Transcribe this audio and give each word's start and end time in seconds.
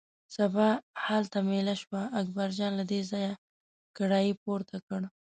سبا 0.35 0.69
هلته 1.05 1.37
مېله 1.49 1.75
شوه، 1.81 2.01
اکبرجان 2.21 2.71
له 2.79 2.83
دې 2.91 3.01
ځایه 3.11 3.33
کړایی 3.97 4.33
پورته 4.43 4.77
کړه. 4.87 5.07